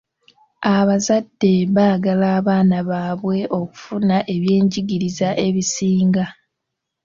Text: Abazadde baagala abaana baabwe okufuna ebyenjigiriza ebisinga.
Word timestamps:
Abazadde 0.75 1.53
baagala 1.75 2.25
abaana 2.39 2.77
baabwe 2.89 3.37
okufuna 3.59 4.17
ebyenjigiriza 4.35 5.29
ebisinga. 5.47 6.25